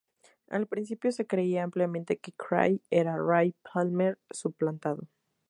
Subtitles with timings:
[0.49, 5.07] Al principio se creía ampliamente que Cray era Ray Palmer suplantado.